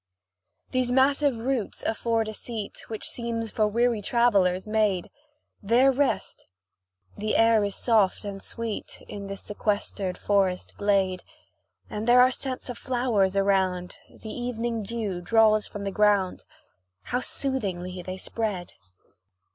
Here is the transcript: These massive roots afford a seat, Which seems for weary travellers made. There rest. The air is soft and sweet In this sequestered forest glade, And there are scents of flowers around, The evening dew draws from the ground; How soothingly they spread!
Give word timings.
These 0.71 0.91
massive 0.91 1.37
roots 1.37 1.83
afford 1.83 2.27
a 2.27 2.33
seat, 2.33 2.85
Which 2.89 3.07
seems 3.07 3.51
for 3.51 3.67
weary 3.67 4.01
travellers 4.01 4.67
made. 4.67 5.11
There 5.61 5.91
rest. 5.91 6.47
The 7.17 7.35
air 7.37 7.63
is 7.63 7.75
soft 7.75 8.25
and 8.25 8.41
sweet 8.41 9.03
In 9.07 9.27
this 9.27 9.43
sequestered 9.43 10.17
forest 10.17 10.75
glade, 10.75 11.21
And 11.87 12.07
there 12.07 12.19
are 12.21 12.31
scents 12.31 12.67
of 12.67 12.79
flowers 12.79 13.35
around, 13.37 13.97
The 14.09 14.33
evening 14.33 14.81
dew 14.81 15.21
draws 15.21 15.67
from 15.67 15.83
the 15.83 15.91
ground; 15.91 16.45
How 17.03 17.19
soothingly 17.19 18.01
they 18.01 18.17
spread! 18.17 18.73